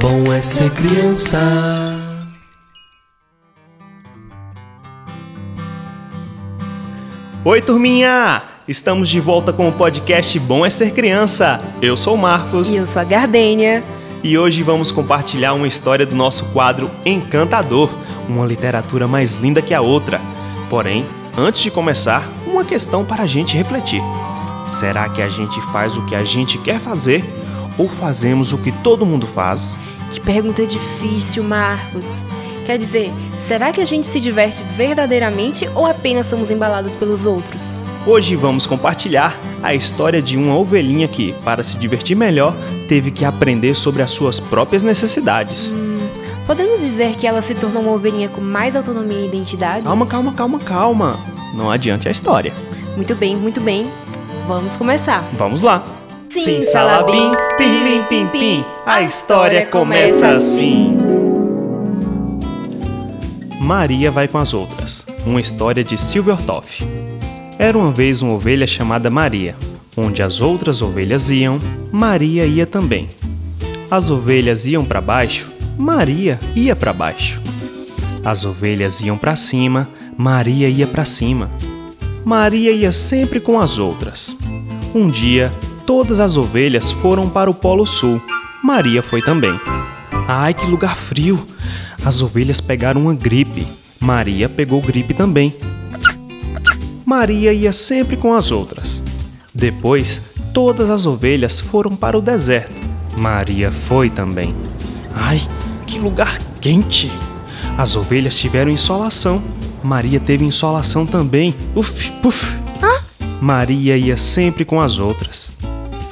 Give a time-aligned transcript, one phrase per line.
[0.00, 1.38] Bom é ser criança.
[7.44, 8.42] Oi, turminha!
[8.68, 11.60] Estamos de volta com o podcast Bom é Ser Criança.
[11.82, 13.82] Eu sou o Marcos E eu sou a Gardênia.
[14.22, 17.92] e hoje vamos compartilhar uma história do nosso quadro Encantador,
[18.28, 20.20] uma literatura mais linda que a outra.
[20.70, 21.04] Porém,
[21.36, 24.02] antes de começar, uma questão para a gente refletir:
[24.66, 27.24] será que a gente faz o que a gente quer fazer
[27.78, 29.74] ou fazemos o que todo mundo faz?
[30.10, 32.06] Que pergunta difícil, Marcos.
[32.66, 37.76] Quer dizer, será que a gente se diverte verdadeiramente ou apenas somos embalados pelos outros?
[38.06, 42.54] Hoje vamos compartilhar a história de uma ovelhinha que, para se divertir melhor,
[42.88, 45.72] teve que aprender sobre as suas próprias necessidades.
[46.46, 49.84] Podemos dizer que ela se tornou uma ovelhinha com mais autonomia e identidade?
[49.84, 51.31] Calma, calma, calma, calma.
[51.54, 52.52] Não adiante a história.
[52.96, 53.90] Muito bem, muito bem.
[54.46, 55.28] Vamos começar.
[55.34, 55.84] Vamos lá.
[56.30, 58.64] Sim, Salabim, pirlim, pim, pim.
[58.86, 60.96] A história começa assim.
[63.60, 65.06] Maria vai com as outras.
[65.24, 66.84] Uma história de Silvia Ortoff.
[67.58, 69.54] Era uma vez uma ovelha chamada Maria.
[69.96, 71.58] Onde as outras ovelhas iam,
[71.92, 73.08] Maria ia também.
[73.90, 77.40] As ovelhas iam para baixo, Maria ia para baixo.
[78.24, 81.50] As ovelhas iam para cima, Maria ia para cima.
[82.24, 84.36] Maria ia sempre com as outras.
[84.94, 85.50] Um dia,
[85.86, 88.20] todas as ovelhas foram para o Polo Sul.
[88.62, 89.58] Maria foi também.
[90.28, 91.44] Ai, que lugar frio!
[92.04, 93.66] As ovelhas pegaram uma gripe.
[93.98, 95.56] Maria pegou gripe também.
[97.04, 99.02] Maria ia sempre com as outras.
[99.54, 100.20] Depois,
[100.52, 102.74] todas as ovelhas foram para o deserto.
[103.16, 104.54] Maria foi também.
[105.14, 105.40] Ai,
[105.86, 107.10] que lugar quente!
[107.76, 109.42] As ovelhas tiveram insolação.
[109.82, 111.54] Maria teve insolação também.
[111.74, 112.56] Uf, puf!
[113.40, 115.50] Maria ia sempre com as outras.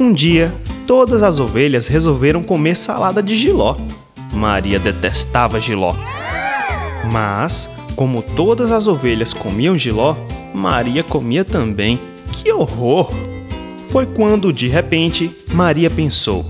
[0.00, 0.52] Um dia,
[0.84, 3.76] todas as ovelhas resolveram comer salada de giló.
[4.32, 5.94] Maria detestava giló.
[7.12, 10.16] Mas, como todas as ovelhas comiam giló,
[10.52, 12.00] Maria comia também.
[12.32, 13.10] Que horror!
[13.84, 16.44] Foi quando, de repente, Maria pensou: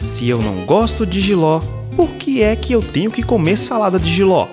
[0.00, 1.60] se eu não gosto de giló,
[1.96, 4.46] por que é que eu tenho que comer salada de giló?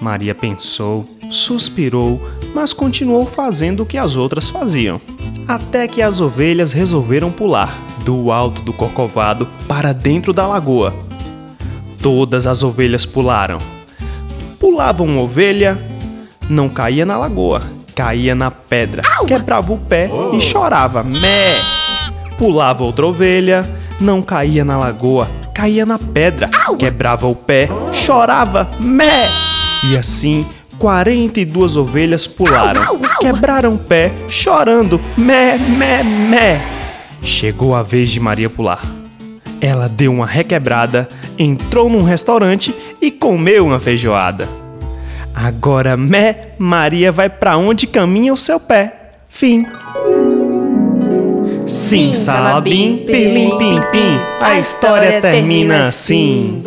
[0.00, 2.20] Maria pensou, suspirou,
[2.54, 5.00] mas continuou fazendo o que as outras faziam.
[5.48, 10.94] Até que as ovelhas resolveram pular do alto do corcovado para dentro da lagoa.
[12.00, 13.58] Todas as ovelhas pularam.
[14.60, 15.80] Pulava uma ovelha,
[16.48, 17.62] não caía na lagoa,
[17.94, 21.02] caía na pedra, quebrava o pé e chorava.
[21.02, 21.56] Mé!
[22.38, 23.68] Pulava outra ovelha,
[24.00, 28.70] não caía na lagoa, caía na pedra, quebrava o pé, chorava.
[28.78, 29.28] Mé!
[29.84, 30.46] E assim,
[30.82, 35.00] 42 ovelhas pularam, quebraram o pé, chorando.
[35.16, 36.60] Mé, mé, mé!
[37.22, 38.82] Chegou a vez de Maria pular.
[39.60, 44.48] Ela deu uma requebrada, entrou num restaurante e comeu uma feijoada.
[45.32, 49.12] Agora, Mé, Maria vai pra onde caminha o seu pé.
[49.28, 49.64] Fim.
[51.64, 54.18] Sim, salabim, pilim, pim, pim.
[54.40, 56.64] A história termina assim.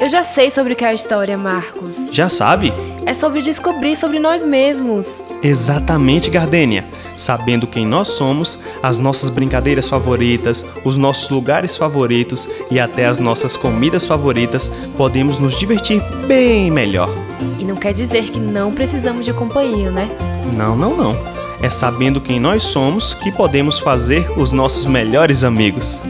[0.00, 2.08] Eu já sei sobre o que é a história, Marcos.
[2.10, 2.72] Já sabe?
[3.04, 5.20] É sobre descobrir sobre nós mesmos.
[5.42, 6.86] Exatamente, Gardênia.
[7.18, 13.18] Sabendo quem nós somos, as nossas brincadeiras favoritas, os nossos lugares favoritos e até as
[13.18, 17.10] nossas comidas favoritas, podemos nos divertir bem melhor.
[17.58, 20.08] E não quer dizer que não precisamos de companhia, né?
[20.56, 21.18] Não, não, não.
[21.60, 26.00] É sabendo quem nós somos que podemos fazer os nossos melhores amigos.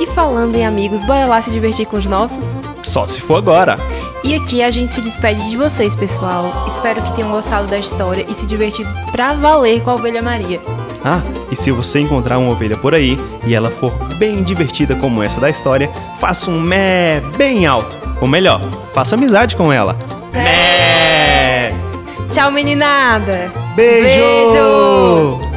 [0.00, 2.57] E falando em amigos, bora lá se divertir com os nossos?
[2.88, 3.78] Só se for agora.
[4.24, 6.64] E aqui a gente se despede de vocês, pessoal.
[6.66, 10.58] Espero que tenham gostado da história e se divertido pra valer com a Ovelha Maria.
[11.04, 11.20] Ah,
[11.52, 15.38] e se você encontrar uma ovelha por aí e ela for bem divertida como essa
[15.38, 17.94] da história, faça um mé bem alto.
[18.22, 18.60] Ou melhor,
[18.94, 19.94] faça amizade com ela.
[20.32, 21.74] Mé!
[22.30, 23.52] Tchau, meninada!
[23.76, 24.18] Beijo!
[24.18, 25.47] Beijo!